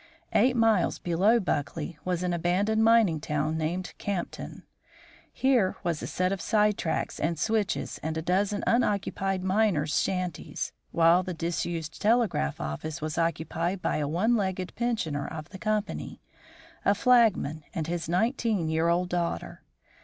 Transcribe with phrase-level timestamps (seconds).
[0.33, 4.63] Eight miles below Buckley was an abandoned mining town named Campton.
[5.31, 10.71] Here was a set of side tracks and switches and a dozen unoccupied miners' shanties,
[10.89, 16.19] while the disused telegraph office was occupied by a one legged pensioner of the company
[16.83, 19.61] a flagman and his nineteen year old daughter.